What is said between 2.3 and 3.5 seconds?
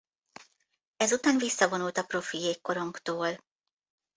jégkorongtól.